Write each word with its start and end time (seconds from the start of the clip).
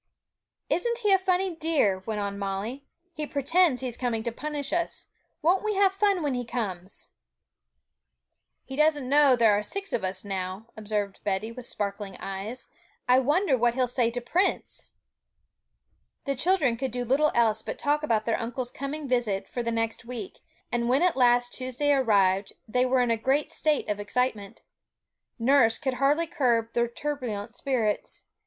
'Isn't 0.67 0.97
he 1.03 1.11
a 1.13 1.19
funny 1.19 1.55
dear?' 1.55 1.99
went 2.07 2.19
on 2.19 2.39
Molly. 2.39 2.87
'He 3.13 3.27
pretends 3.27 3.81
he's 3.81 3.95
coming 3.95 4.23
to 4.23 4.31
punish 4.31 4.73
us! 4.73 5.05
Won't 5.43 5.63
we 5.63 5.75
have 5.75 5.91
fun 5.93 6.23
when 6.23 6.33
he 6.33 6.43
comes!' 6.43 7.09
'He 8.65 8.75
doesn't 8.75 9.07
know 9.07 9.35
there 9.35 9.51
are 9.51 9.61
six 9.61 9.93
of 9.93 10.03
us 10.03 10.25
now,' 10.25 10.65
observed 10.75 11.23
Betty, 11.23 11.51
with 11.51 11.67
sparkling 11.67 12.17
eyes; 12.19 12.65
'I 13.07 13.19
wonder 13.19 13.55
what 13.55 13.75
he 13.75 13.79
will 13.79 13.87
say 13.87 14.09
to 14.09 14.19
Prince.' 14.21 14.91
The 16.25 16.33
children 16.35 16.77
could 16.77 16.89
do 16.89 17.05
little 17.05 17.31
else 17.35 17.61
but 17.61 17.77
talk 17.77 18.01
about 18.01 18.25
their 18.25 18.39
uncle's 18.41 18.71
coming 18.71 19.07
visit 19.07 19.47
for 19.47 19.61
the 19.61 19.71
next 19.71 20.03
week; 20.03 20.39
and 20.71 20.89
when 20.89 21.03
at 21.03 21.15
last 21.15 21.53
Tuesday 21.53 21.91
arrived, 21.93 22.53
they 22.67 22.87
were 22.87 23.01
in 23.01 23.11
a 23.11 23.17
great 23.17 23.51
state 23.51 23.87
of 23.87 23.99
excitement. 23.99 24.63
Nurse 25.37 25.77
could 25.77 25.93
hardly 26.01 26.25
curb 26.25 26.73
their 26.73 26.87
turbulent 26.87 27.55
spirits. 27.55 28.23